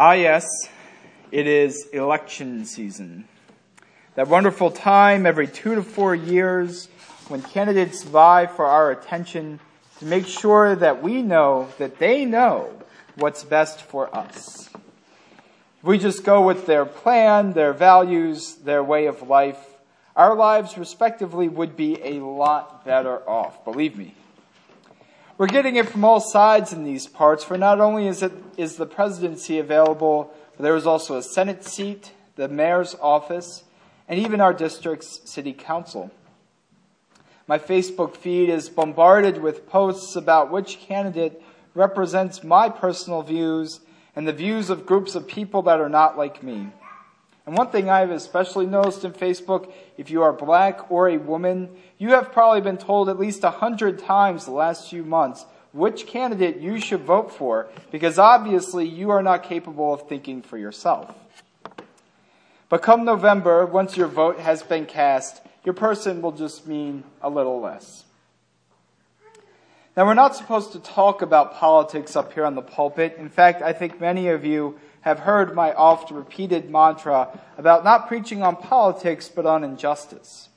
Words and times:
Ah, 0.00 0.12
yes, 0.12 0.46
it 1.32 1.48
is 1.48 1.88
election 1.92 2.64
season. 2.66 3.26
That 4.14 4.28
wonderful 4.28 4.70
time 4.70 5.26
every 5.26 5.48
two 5.48 5.74
to 5.74 5.82
four 5.82 6.14
years 6.14 6.86
when 7.26 7.42
candidates 7.42 8.04
vie 8.04 8.46
for 8.46 8.64
our 8.64 8.92
attention 8.92 9.58
to 9.98 10.04
make 10.04 10.28
sure 10.28 10.76
that 10.76 11.02
we 11.02 11.20
know 11.20 11.66
that 11.78 11.98
they 11.98 12.24
know 12.24 12.70
what's 13.16 13.42
best 13.42 13.82
for 13.82 14.16
us. 14.16 14.70
If 14.72 15.82
we 15.82 15.98
just 15.98 16.22
go 16.22 16.42
with 16.42 16.66
their 16.66 16.84
plan, 16.84 17.54
their 17.54 17.72
values, 17.72 18.54
their 18.54 18.84
way 18.84 19.06
of 19.06 19.28
life, 19.28 19.58
our 20.14 20.36
lives 20.36 20.78
respectively 20.78 21.48
would 21.48 21.76
be 21.76 22.00
a 22.04 22.20
lot 22.24 22.84
better 22.84 23.28
off, 23.28 23.64
believe 23.64 23.98
me. 23.98 24.14
We're 25.38 25.46
getting 25.46 25.76
it 25.76 25.88
from 25.88 26.04
all 26.04 26.18
sides 26.18 26.72
in 26.72 26.82
these 26.82 27.06
parts, 27.06 27.44
for 27.44 27.56
not 27.56 27.80
only 27.80 28.08
is, 28.08 28.24
it, 28.24 28.32
is 28.56 28.74
the 28.74 28.86
presidency 28.86 29.60
available, 29.60 30.34
but 30.56 30.64
there 30.64 30.74
is 30.74 30.84
also 30.84 31.16
a 31.16 31.22
Senate 31.22 31.64
seat, 31.64 32.10
the 32.34 32.48
mayor's 32.48 32.96
office, 33.00 33.62
and 34.08 34.18
even 34.18 34.40
our 34.40 34.52
district's 34.52 35.20
city 35.30 35.52
council. 35.52 36.10
My 37.46 37.56
Facebook 37.56 38.16
feed 38.16 38.48
is 38.48 38.68
bombarded 38.68 39.40
with 39.40 39.68
posts 39.68 40.16
about 40.16 40.50
which 40.50 40.80
candidate 40.80 41.40
represents 41.72 42.42
my 42.42 42.68
personal 42.68 43.22
views 43.22 43.78
and 44.16 44.26
the 44.26 44.32
views 44.32 44.70
of 44.70 44.86
groups 44.86 45.14
of 45.14 45.28
people 45.28 45.62
that 45.62 45.78
are 45.78 45.88
not 45.88 46.18
like 46.18 46.42
me. 46.42 46.72
And 47.48 47.56
one 47.56 47.70
thing 47.70 47.88
I've 47.88 48.10
especially 48.10 48.66
noticed 48.66 49.06
in 49.06 49.12
Facebook, 49.14 49.72
if 49.96 50.10
you 50.10 50.20
are 50.20 50.34
black 50.34 50.90
or 50.90 51.08
a 51.08 51.16
woman, 51.16 51.70
you 51.96 52.10
have 52.10 52.30
probably 52.30 52.60
been 52.60 52.76
told 52.76 53.08
at 53.08 53.18
least 53.18 53.42
a 53.42 53.48
hundred 53.48 54.00
times 54.00 54.44
the 54.44 54.50
last 54.50 54.90
few 54.90 55.02
months 55.02 55.46
which 55.72 56.06
candidate 56.06 56.58
you 56.58 56.78
should 56.78 57.00
vote 57.00 57.32
for, 57.32 57.70
because 57.90 58.18
obviously 58.18 58.86
you 58.86 59.08
are 59.08 59.22
not 59.22 59.44
capable 59.44 59.94
of 59.94 60.06
thinking 60.06 60.42
for 60.42 60.58
yourself. 60.58 61.14
But 62.68 62.82
come 62.82 63.06
November, 63.06 63.64
once 63.64 63.96
your 63.96 64.08
vote 64.08 64.38
has 64.40 64.62
been 64.62 64.84
cast, 64.84 65.40
your 65.64 65.72
person 65.72 66.20
will 66.20 66.32
just 66.32 66.66
mean 66.66 67.02
a 67.22 67.30
little 67.30 67.62
less. 67.62 68.04
Now, 69.98 70.06
we're 70.06 70.14
not 70.14 70.36
supposed 70.36 70.70
to 70.74 70.78
talk 70.78 71.22
about 71.22 71.56
politics 71.56 72.14
up 72.14 72.32
here 72.32 72.44
on 72.44 72.54
the 72.54 72.62
pulpit. 72.62 73.16
In 73.18 73.28
fact, 73.28 73.62
I 73.62 73.72
think 73.72 74.00
many 74.00 74.28
of 74.28 74.44
you 74.44 74.78
have 75.00 75.18
heard 75.18 75.56
my 75.56 75.72
oft 75.72 76.12
repeated 76.12 76.70
mantra 76.70 77.36
about 77.56 77.82
not 77.82 78.06
preaching 78.06 78.40
on 78.40 78.54
politics, 78.54 79.28
but 79.28 79.44
on 79.44 79.64
injustice. 79.64 80.50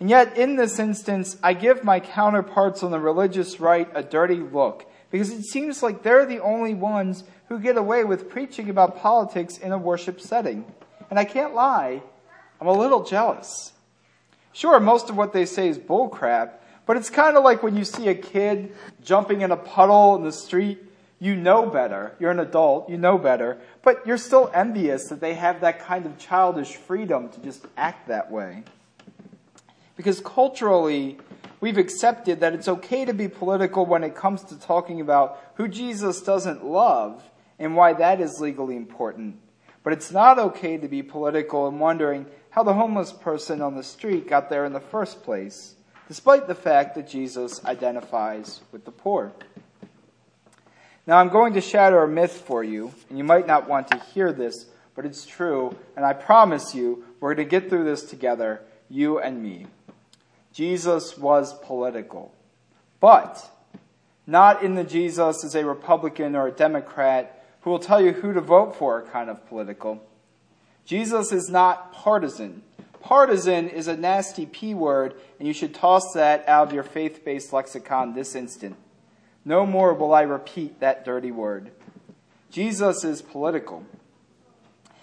And 0.00 0.10
yet, 0.10 0.36
in 0.36 0.56
this 0.56 0.80
instance, 0.80 1.36
I 1.44 1.54
give 1.54 1.84
my 1.84 2.00
counterparts 2.00 2.82
on 2.82 2.90
the 2.90 2.98
religious 2.98 3.60
right 3.60 3.88
a 3.94 4.02
dirty 4.02 4.40
look 4.40 4.84
because 5.12 5.30
it 5.30 5.44
seems 5.44 5.80
like 5.80 6.02
they're 6.02 6.26
the 6.26 6.40
only 6.40 6.74
ones 6.74 7.22
who 7.50 7.60
get 7.60 7.76
away 7.76 8.02
with 8.02 8.28
preaching 8.28 8.68
about 8.68 8.98
politics 8.98 9.58
in 9.58 9.70
a 9.70 9.78
worship 9.78 10.20
setting. 10.20 10.64
And 11.08 11.20
I 11.20 11.24
can't 11.24 11.54
lie, 11.54 12.02
I'm 12.60 12.66
a 12.66 12.76
little 12.76 13.04
jealous. 13.04 13.74
Sure, 14.52 14.80
most 14.80 15.08
of 15.08 15.16
what 15.16 15.32
they 15.32 15.46
say 15.46 15.68
is 15.68 15.78
bullcrap, 15.78 16.54
but 16.86 16.96
it's 16.96 17.10
kind 17.10 17.36
of 17.36 17.44
like 17.44 17.62
when 17.62 17.76
you 17.76 17.84
see 17.84 18.08
a 18.08 18.14
kid 18.14 18.72
jumping 19.02 19.42
in 19.42 19.50
a 19.50 19.56
puddle 19.56 20.16
in 20.16 20.22
the 20.22 20.32
street 20.32 20.78
you 21.22 21.36
know 21.36 21.66
better. 21.66 22.16
You're 22.18 22.32
an 22.32 22.40
adult, 22.40 22.90
you 22.90 22.98
know 22.98 23.16
better, 23.16 23.58
but 23.82 24.04
you're 24.04 24.18
still 24.18 24.50
envious 24.52 25.06
that 25.08 25.20
they 25.20 25.34
have 25.34 25.60
that 25.60 25.78
kind 25.78 26.04
of 26.04 26.18
childish 26.18 26.74
freedom 26.74 27.28
to 27.28 27.40
just 27.40 27.64
act 27.76 28.08
that 28.08 28.32
way. 28.32 28.64
Because 29.96 30.20
culturally, 30.20 31.18
we've 31.60 31.78
accepted 31.78 32.40
that 32.40 32.54
it's 32.54 32.66
okay 32.66 33.04
to 33.04 33.14
be 33.14 33.28
political 33.28 33.86
when 33.86 34.02
it 34.02 34.16
comes 34.16 34.42
to 34.42 34.58
talking 34.58 35.00
about 35.00 35.38
who 35.54 35.68
Jesus 35.68 36.20
doesn't 36.22 36.64
love 36.64 37.22
and 37.56 37.76
why 37.76 37.92
that 37.92 38.20
is 38.20 38.40
legally 38.40 38.74
important. 38.74 39.36
But 39.84 39.92
it's 39.92 40.10
not 40.10 40.40
okay 40.40 40.76
to 40.76 40.88
be 40.88 41.04
political 41.04 41.68
and 41.68 41.78
wondering 41.78 42.26
how 42.50 42.64
the 42.64 42.74
homeless 42.74 43.12
person 43.12 43.62
on 43.62 43.76
the 43.76 43.84
street 43.84 44.26
got 44.26 44.50
there 44.50 44.64
in 44.64 44.72
the 44.72 44.80
first 44.80 45.22
place, 45.22 45.76
despite 46.12 46.46
the 46.46 46.54
fact 46.54 46.94
that 46.94 47.08
Jesus 47.08 47.64
identifies 47.64 48.60
with 48.70 48.84
the 48.84 48.90
poor. 48.90 49.32
Now, 51.06 51.16
I'm 51.16 51.30
going 51.30 51.54
to 51.54 51.62
shatter 51.62 52.02
a 52.02 52.06
myth 52.06 52.44
for 52.46 52.62
you, 52.62 52.92
and 53.08 53.16
you 53.16 53.24
might 53.24 53.46
not 53.46 53.66
want 53.66 53.88
to 53.88 53.98
hear 53.98 54.30
this, 54.30 54.66
but 54.94 55.06
it's 55.06 55.24
true, 55.24 55.74
and 55.96 56.04
I 56.04 56.12
promise 56.12 56.74
you, 56.74 57.02
we're 57.18 57.34
going 57.34 57.48
to 57.48 57.50
get 57.50 57.70
through 57.70 57.84
this 57.84 58.02
together, 58.02 58.60
you 58.90 59.20
and 59.20 59.42
me. 59.42 59.64
Jesus 60.52 61.16
was 61.16 61.54
political, 61.60 62.34
but 63.00 63.50
not 64.26 64.62
in 64.62 64.74
the 64.74 64.84
Jesus 64.84 65.42
as 65.42 65.54
a 65.54 65.64
Republican 65.64 66.36
or 66.36 66.48
a 66.48 66.52
Democrat 66.52 67.42
who 67.62 67.70
will 67.70 67.78
tell 67.78 68.02
you 68.02 68.12
who 68.12 68.34
to 68.34 68.42
vote 68.42 68.76
for 68.76 69.00
kind 69.00 69.30
of 69.30 69.48
political. 69.48 70.06
Jesus 70.84 71.32
is 71.32 71.48
not 71.48 71.94
partisan. 71.94 72.64
Partisan 73.02 73.68
is 73.68 73.88
a 73.88 73.96
nasty 73.96 74.46
P 74.46 74.74
word, 74.74 75.14
and 75.38 75.48
you 75.48 75.52
should 75.52 75.74
toss 75.74 76.12
that 76.14 76.48
out 76.48 76.68
of 76.68 76.72
your 76.72 76.84
faith 76.84 77.24
based 77.24 77.52
lexicon 77.52 78.14
this 78.14 78.34
instant. 78.34 78.76
No 79.44 79.66
more 79.66 79.92
will 79.92 80.14
I 80.14 80.22
repeat 80.22 80.80
that 80.80 81.04
dirty 81.04 81.32
word. 81.32 81.72
Jesus 82.50 83.02
is 83.02 83.20
political. 83.20 83.84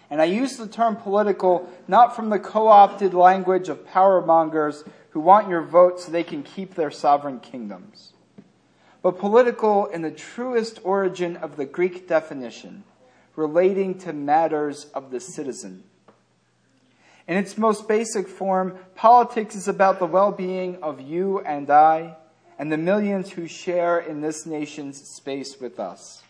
And 0.09 0.21
I 0.21 0.25
use 0.25 0.55
the 0.55 0.67
term 0.67 0.95
political 0.95 1.69
not 1.87 2.15
from 2.15 2.29
the 2.29 2.39
co 2.39 2.67
opted 2.67 3.13
language 3.13 3.69
of 3.69 3.85
power 3.85 4.25
mongers 4.25 4.83
who 5.11 5.19
want 5.19 5.49
your 5.49 5.61
vote 5.61 5.99
so 5.99 6.11
they 6.11 6.23
can 6.23 6.41
keep 6.41 6.75
their 6.75 6.91
sovereign 6.91 7.39
kingdoms, 7.39 8.13
but 9.01 9.19
political 9.19 9.87
in 9.87 10.03
the 10.03 10.11
truest 10.11 10.79
origin 10.83 11.35
of 11.37 11.57
the 11.57 11.65
Greek 11.65 12.07
definition, 12.07 12.83
relating 13.35 13.97
to 13.97 14.13
matters 14.13 14.85
of 14.93 15.11
the 15.11 15.19
citizen. 15.19 15.83
In 17.29 17.37
its 17.37 17.59
most 17.59 17.87
basic 17.87 18.27
form, 18.27 18.75
politics 18.95 19.55
is 19.55 19.67
about 19.67 19.99
the 19.99 20.07
well 20.07 20.31
being 20.31 20.81
of 20.81 20.99
you 20.99 21.41
and 21.41 21.69
I 21.69 22.17
and 22.57 22.71
the 22.71 22.77
millions 22.77 23.29
who 23.29 23.47
share 23.47 23.99
in 23.99 24.21
this 24.21 24.47
nation's 24.47 24.99
space 25.15 25.61
with 25.61 25.79
us. 25.79 26.23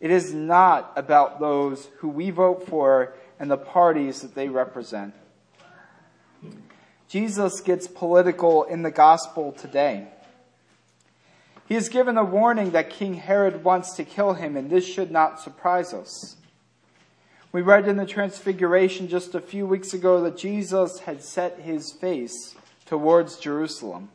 It 0.00 0.10
is 0.10 0.32
not 0.32 0.90
about 0.96 1.38
those 1.38 1.90
who 1.98 2.08
we 2.08 2.30
vote 2.30 2.66
for 2.66 3.12
and 3.38 3.50
the 3.50 3.58
parties 3.58 4.22
that 4.22 4.34
they 4.34 4.48
represent. 4.48 5.12
Jesus 7.08 7.60
gets 7.60 7.86
political 7.86 8.62
in 8.64 8.80
the 8.80 8.90
gospel 8.90 9.52
today. 9.52 10.08
He 11.68 11.74
is 11.74 11.90
given 11.90 12.16
a 12.16 12.24
warning 12.24 12.70
that 12.70 12.88
King 12.88 13.14
Herod 13.14 13.64
wants 13.64 13.96
to 13.96 14.04
kill 14.04 14.32
him, 14.32 14.56
and 14.56 14.70
this 14.70 14.86
should 14.86 15.10
not 15.10 15.40
surprise 15.42 15.92
us. 15.92 16.36
We 17.52 17.60
read 17.60 17.86
in 17.86 17.98
the 17.98 18.06
Transfiguration 18.06 19.08
just 19.08 19.34
a 19.34 19.40
few 19.40 19.66
weeks 19.66 19.92
ago 19.92 20.22
that 20.22 20.38
Jesus 20.38 21.00
had 21.00 21.22
set 21.22 21.60
his 21.60 21.92
face 21.92 22.54
towards 22.86 23.36
Jerusalem. 23.36 24.08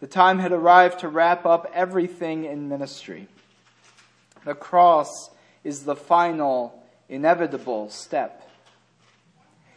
The 0.00 0.08
time 0.08 0.40
had 0.40 0.50
arrived 0.50 0.98
to 1.00 1.08
wrap 1.08 1.46
up 1.46 1.70
everything 1.72 2.44
in 2.44 2.68
ministry. 2.68 3.28
The 4.44 4.56
cross 4.56 5.30
is 5.62 5.84
the 5.84 5.94
final, 5.94 6.82
inevitable 7.08 7.88
step. 7.88 8.50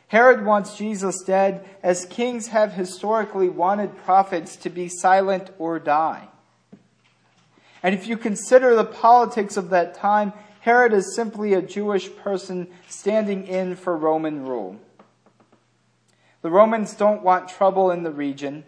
Herod 0.08 0.44
wants 0.44 0.76
Jesus 0.76 1.22
dead, 1.22 1.64
as 1.84 2.08
kings 2.08 2.48
have 2.48 2.74
historically 2.74 3.50
wanted 3.50 3.98
prophets 3.98 4.56
to 4.58 4.72
be 4.72 4.88
silent 4.88 5.52
or 5.60 5.78
die. 5.78 6.28
And 7.84 7.94
if 7.94 8.08
you 8.08 8.18
consider 8.18 8.74
the 8.74 8.84
politics 8.84 9.58
of 9.58 9.70
that 9.70 9.94
time, 9.94 10.34
Herod 10.66 10.94
is 10.94 11.14
simply 11.14 11.54
a 11.54 11.62
Jewish 11.62 12.10
person 12.16 12.68
standing 12.88 13.46
in 13.46 13.76
for 13.76 13.96
Roman 13.96 14.48
rule. 14.48 14.78
The 16.42 16.50
Romans 16.50 16.96
don't 16.96 17.22
want 17.22 17.50
trouble 17.50 17.92
in 17.92 18.02
the 18.02 18.10
region. 18.10 18.64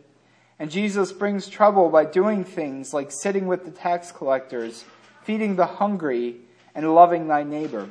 And 0.60 0.70
Jesus 0.70 1.12
brings 1.12 1.48
trouble 1.48 1.90
by 1.90 2.06
doing 2.06 2.44
things 2.44 2.94
like 2.94 3.12
sitting 3.12 3.48
with 3.48 3.66
the 3.66 3.72
tax 3.72 4.12
collectors, 4.12 4.86
feeding 5.24 5.56
the 5.56 5.66
hungry, 5.66 6.36
and 6.76 6.94
loving 6.94 7.28
thy 7.28 7.42
neighbor. 7.42 7.90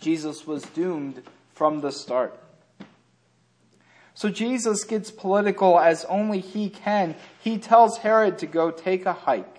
Jesus 0.00 0.46
was 0.46 0.62
doomed 0.62 1.22
from 1.52 1.82
the 1.82 1.92
start. 1.92 2.42
So 4.14 4.30
Jesus 4.30 4.84
gets 4.84 5.10
political 5.10 5.78
as 5.78 6.06
only 6.06 6.40
he 6.40 6.70
can. 6.70 7.14
He 7.38 7.58
tells 7.58 7.98
Herod 7.98 8.38
to 8.38 8.46
go 8.46 8.70
take 8.70 9.04
a 9.04 9.12
hike. 9.12 9.58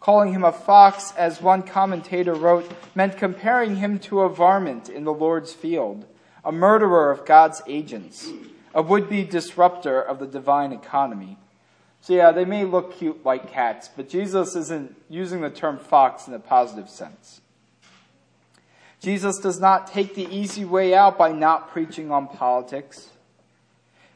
Calling 0.00 0.32
him 0.32 0.44
a 0.44 0.52
fox, 0.52 1.12
as 1.16 1.42
one 1.42 1.62
commentator 1.62 2.34
wrote, 2.34 2.70
meant 2.94 3.18
comparing 3.18 3.76
him 3.76 3.98
to 4.00 4.20
a 4.20 4.28
varmint 4.28 4.88
in 4.88 5.04
the 5.04 5.12
Lord's 5.12 5.52
field, 5.52 6.06
a 6.42 6.50
murderer 6.50 7.10
of 7.10 7.26
God's 7.26 7.60
agents 7.66 8.28
a 8.74 8.82
would 8.82 9.08
be 9.08 9.24
disruptor 9.24 10.00
of 10.00 10.18
the 10.18 10.26
divine 10.26 10.72
economy. 10.72 11.38
So, 12.00 12.14
yeah, 12.14 12.32
they 12.32 12.44
may 12.44 12.64
look 12.64 12.96
cute 12.96 13.24
like 13.24 13.50
cats, 13.50 13.90
but 13.94 14.08
Jesus 14.08 14.56
isn't 14.56 14.96
using 15.08 15.42
the 15.42 15.50
term 15.50 15.78
fox 15.78 16.26
in 16.26 16.34
a 16.34 16.38
positive 16.38 16.88
sense. 16.88 17.40
Jesus 19.00 19.38
does 19.38 19.60
not 19.60 19.86
take 19.86 20.14
the 20.14 20.28
easy 20.34 20.64
way 20.64 20.94
out 20.94 21.18
by 21.18 21.32
not 21.32 21.70
preaching 21.70 22.10
on 22.10 22.28
politics. 22.28 23.08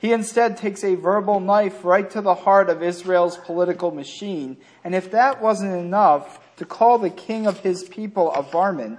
He 0.05 0.13
instead 0.13 0.59
takes 0.59 0.85
a 0.85 0.97
verbal 0.97 1.41
knife 1.41 1.83
right 1.83 2.11
to 2.11 2.21
the 2.21 2.35
heart 2.35 2.69
of 2.69 2.83
Israel's 2.83 3.39
political 3.39 3.91
machine. 3.91 4.59
And 4.85 4.95
if 4.95 5.11
that 5.13 5.41
wasn't 5.41 5.73
enough 5.73 6.55
to 6.57 6.67
call 6.67 6.99
the 6.99 7.09
king 7.09 7.47
of 7.47 7.61
his 7.61 7.85
people 7.85 8.31
a 8.31 8.43
varmint, 8.43 8.99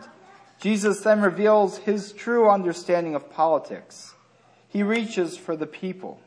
Jesus 0.60 1.02
then 1.02 1.22
reveals 1.22 1.78
his 1.78 2.12
true 2.12 2.50
understanding 2.50 3.14
of 3.14 3.30
politics. 3.30 4.16
He 4.68 4.82
reaches 4.82 5.38
for 5.38 5.56
the 5.56 5.68
people. 5.68 6.20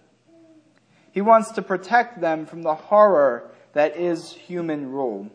He 1.11 1.23
wants 1.23 1.51
to 1.51 1.63
protect 1.63 2.21
them 2.21 2.47
from 2.47 2.63
the 2.63 2.77
horror 2.77 3.51
that 3.73 3.97
is 3.97 4.31
human 4.31 4.93
rule. 4.93 5.29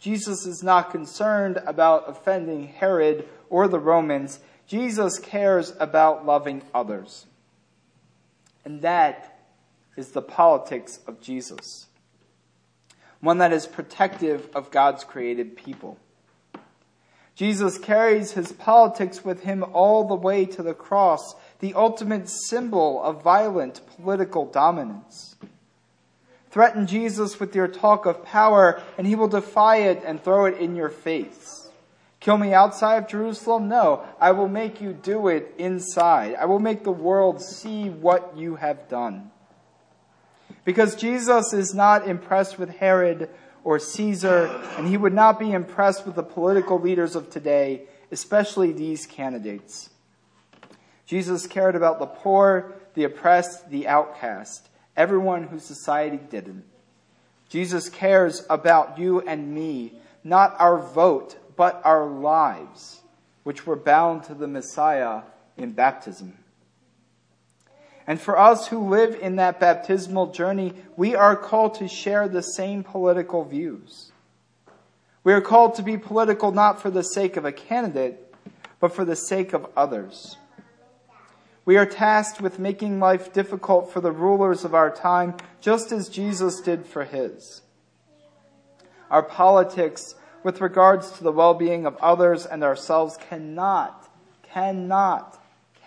Jesus 0.00 0.46
is 0.46 0.64
not 0.64 0.90
concerned 0.90 1.62
about 1.64 2.10
offending 2.10 2.66
Herod 2.66 3.28
or 3.50 3.68
the 3.68 3.78
Romans. 3.78 4.40
Jesus 4.66 5.20
cares 5.20 5.74
about 5.78 6.26
loving 6.26 6.62
others. 6.74 7.27
And 8.68 8.82
that 8.82 9.40
is 9.96 10.10
the 10.10 10.20
politics 10.20 11.00
of 11.06 11.22
Jesus. 11.22 11.86
One 13.20 13.38
that 13.38 13.50
is 13.50 13.66
protective 13.66 14.50
of 14.54 14.70
God's 14.70 15.04
created 15.04 15.56
people. 15.56 15.96
Jesus 17.34 17.78
carries 17.78 18.32
his 18.32 18.52
politics 18.52 19.24
with 19.24 19.44
him 19.44 19.64
all 19.72 20.06
the 20.06 20.14
way 20.14 20.44
to 20.44 20.62
the 20.62 20.74
cross, 20.74 21.34
the 21.60 21.72
ultimate 21.72 22.28
symbol 22.28 23.02
of 23.02 23.22
violent 23.22 23.80
political 23.96 24.44
dominance. 24.44 25.36
Threaten 26.50 26.86
Jesus 26.86 27.40
with 27.40 27.54
your 27.54 27.68
talk 27.68 28.04
of 28.04 28.22
power, 28.22 28.82
and 28.98 29.06
he 29.06 29.14
will 29.14 29.28
defy 29.28 29.76
it 29.76 30.02
and 30.04 30.22
throw 30.22 30.44
it 30.44 30.58
in 30.58 30.76
your 30.76 30.90
face. 30.90 31.67
Kill 32.20 32.36
me 32.36 32.52
outside 32.52 32.96
of 32.96 33.08
Jerusalem? 33.08 33.68
No, 33.68 34.04
I 34.20 34.32
will 34.32 34.48
make 34.48 34.80
you 34.80 34.92
do 34.92 35.28
it 35.28 35.54
inside. 35.56 36.34
I 36.34 36.46
will 36.46 36.58
make 36.58 36.82
the 36.82 36.90
world 36.90 37.40
see 37.40 37.88
what 37.88 38.36
you 38.36 38.56
have 38.56 38.88
done. 38.88 39.30
Because 40.64 40.96
Jesus 40.96 41.52
is 41.52 41.74
not 41.74 42.08
impressed 42.08 42.58
with 42.58 42.70
Herod 42.70 43.30
or 43.62 43.78
Caesar, 43.78 44.46
and 44.76 44.88
he 44.88 44.96
would 44.96 45.14
not 45.14 45.38
be 45.38 45.52
impressed 45.52 46.06
with 46.06 46.16
the 46.16 46.22
political 46.22 46.80
leaders 46.80 47.14
of 47.14 47.30
today, 47.30 47.82
especially 48.10 48.72
these 48.72 49.06
candidates. 49.06 49.90
Jesus 51.06 51.46
cared 51.46 51.76
about 51.76 51.98
the 51.98 52.06
poor, 52.06 52.74
the 52.94 53.04
oppressed, 53.04 53.70
the 53.70 53.86
outcast, 53.86 54.68
everyone 54.96 55.44
whose 55.44 55.64
society 55.64 56.18
didn't. 56.30 56.64
Jesus 57.48 57.88
cares 57.88 58.44
about 58.50 58.98
you 58.98 59.20
and 59.20 59.54
me, 59.54 59.94
not 60.22 60.54
our 60.58 60.78
vote, 60.78 61.36
but 61.58 61.82
our 61.84 62.06
lives, 62.06 63.02
which 63.42 63.66
were 63.66 63.76
bound 63.76 64.22
to 64.22 64.32
the 64.32 64.46
Messiah 64.46 65.22
in 65.56 65.72
baptism. 65.72 66.38
And 68.06 68.20
for 68.20 68.38
us 68.38 68.68
who 68.68 68.88
live 68.88 69.16
in 69.20 69.36
that 69.36 69.58
baptismal 69.58 70.28
journey, 70.28 70.72
we 70.96 71.16
are 71.16 71.34
called 71.34 71.74
to 71.74 71.88
share 71.88 72.28
the 72.28 72.42
same 72.42 72.84
political 72.84 73.44
views. 73.44 74.12
We 75.24 75.32
are 75.32 75.40
called 75.40 75.74
to 75.74 75.82
be 75.82 75.98
political 75.98 76.52
not 76.52 76.80
for 76.80 76.90
the 76.90 77.02
sake 77.02 77.36
of 77.36 77.44
a 77.44 77.52
candidate, 77.52 78.32
but 78.78 78.94
for 78.94 79.04
the 79.04 79.16
sake 79.16 79.52
of 79.52 79.66
others. 79.76 80.36
We 81.64 81.76
are 81.76 81.84
tasked 81.84 82.40
with 82.40 82.60
making 82.60 83.00
life 83.00 83.32
difficult 83.32 83.92
for 83.92 84.00
the 84.00 84.12
rulers 84.12 84.64
of 84.64 84.74
our 84.74 84.90
time, 84.90 85.34
just 85.60 85.90
as 85.90 86.08
Jesus 86.08 86.60
did 86.60 86.86
for 86.86 87.04
his. 87.04 87.62
Our 89.10 89.24
politics 89.24 90.14
with 90.42 90.60
regards 90.60 91.10
to 91.12 91.24
the 91.24 91.32
well-being 91.32 91.86
of 91.86 91.96
others 91.96 92.46
and 92.46 92.62
ourselves 92.62 93.16
cannot, 93.28 94.08
cannot, 94.42 95.40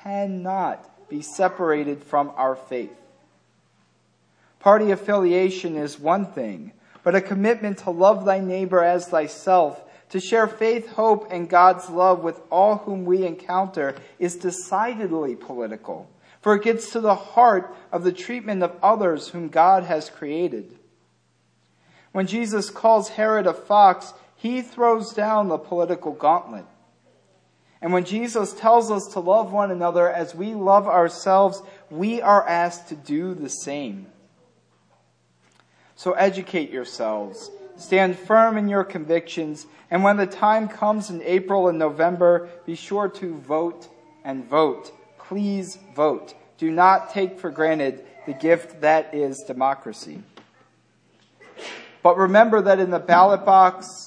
cannot 0.03 1.09
be 1.09 1.21
separated 1.21 2.03
from 2.03 2.31
our 2.35 2.55
faith. 2.55 2.95
Party 4.59 4.91
affiliation 4.91 5.75
is 5.75 5.99
one 5.99 6.25
thing, 6.25 6.71
but 7.03 7.15
a 7.15 7.21
commitment 7.21 7.79
to 7.79 7.89
love 7.89 8.25
thy 8.25 8.39
neighbor 8.39 8.83
as 8.83 9.07
thyself, 9.07 9.83
to 10.09 10.19
share 10.19 10.47
faith, 10.47 10.89
hope, 10.89 11.31
and 11.31 11.49
God's 11.49 11.89
love 11.89 12.21
with 12.21 12.39
all 12.51 12.77
whom 12.77 13.05
we 13.05 13.25
encounter 13.25 13.95
is 14.19 14.35
decidedly 14.35 15.35
political, 15.35 16.09
for 16.41 16.53
it 16.55 16.63
gets 16.63 16.91
to 16.91 16.99
the 16.99 17.15
heart 17.15 17.75
of 17.91 18.03
the 18.03 18.11
treatment 18.11 18.61
of 18.61 18.75
others 18.83 19.29
whom 19.29 19.47
God 19.47 19.83
has 19.83 20.09
created. 20.09 20.77
When 22.11 22.27
Jesus 22.27 22.69
calls 22.69 23.09
Herod 23.09 23.47
a 23.47 23.53
fox, 23.53 24.13
he 24.41 24.63
throws 24.63 25.13
down 25.13 25.49
the 25.49 25.57
political 25.59 26.13
gauntlet. 26.13 26.65
And 27.79 27.93
when 27.93 28.05
Jesus 28.05 28.53
tells 28.53 28.89
us 28.89 29.05
to 29.13 29.19
love 29.19 29.53
one 29.53 29.69
another 29.69 30.11
as 30.11 30.33
we 30.33 30.55
love 30.55 30.87
ourselves, 30.87 31.61
we 31.91 32.23
are 32.23 32.47
asked 32.47 32.87
to 32.89 32.95
do 32.95 33.35
the 33.35 33.49
same. 33.49 34.07
So 35.95 36.13
educate 36.13 36.71
yourselves, 36.71 37.51
stand 37.77 38.17
firm 38.17 38.57
in 38.57 38.67
your 38.67 38.83
convictions, 38.83 39.67
and 39.91 40.03
when 40.03 40.17
the 40.17 40.25
time 40.25 40.67
comes 40.67 41.11
in 41.11 41.21
April 41.21 41.67
and 41.67 41.77
November, 41.77 42.49
be 42.65 42.73
sure 42.73 43.09
to 43.09 43.37
vote 43.41 43.89
and 44.23 44.43
vote. 44.49 44.91
Please 45.19 45.77
vote. 45.95 46.33
Do 46.57 46.71
not 46.71 47.13
take 47.13 47.37
for 47.37 47.51
granted 47.51 48.03
the 48.25 48.33
gift 48.33 48.81
that 48.81 49.13
is 49.13 49.43
democracy. 49.45 50.23
But 52.01 52.17
remember 52.17 52.59
that 52.63 52.79
in 52.79 52.89
the 52.89 52.97
ballot 52.97 53.45
box, 53.45 54.00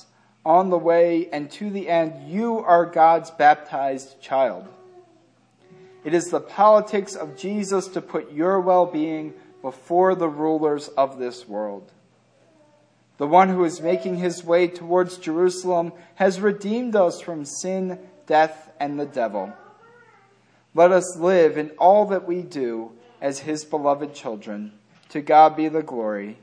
on 0.45 0.71
the 0.71 0.79
way 0.79 1.29
and 1.33 1.51
to 1.53 1.71
the 1.71 1.89
end, 1.89 2.31
you 2.31 2.59
are 2.59 2.85
God's 2.85 3.31
baptized 3.31 4.21
child. 4.21 4.69
It 6.05 6.13
is 6.13 6.27
the 6.27 6.41
politics 6.41 7.15
of 7.15 7.37
Jesus 7.37 7.89
to 7.89 8.03
put 8.03 8.33
your 8.33 8.61
well 8.61 8.87
being 8.87 9.33
before 9.63 10.15
the 10.15 10.29
rulers 10.29 10.89
of 10.89 11.19
this 11.19 11.49
world. 11.49 11.91
The 13.17 13.27
one 13.27 13.49
who 13.49 13.65
is 13.65 13.81
making 13.81 14.17
his 14.17 14.45
way 14.45 14.69
towards 14.69 15.19
Jerusalem 15.19 15.93
has 16.17 16.41
redeemed 16.41 16.97
us 16.97 17.21
from 17.21 17.45
sin, 17.45 17.99
death, 18.27 18.71
and 18.79 19.01
the 19.01 19.07
devil. 19.07 19.53
Let 20.75 20.91
us 20.91 21.17
live 21.17 21.57
in 21.57 21.71
all 21.79 22.07
that 22.07 22.27
we 22.27 22.43
do 22.43 22.93
as 23.21 23.39
his 23.39 23.65
beloved 23.65 24.15
children. 24.15 24.73
To 25.11 25.21
God 25.21 25.57
be 25.57 25.69
the 25.69 25.83
glory. 25.83 26.39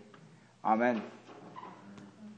Amen. 0.63 1.03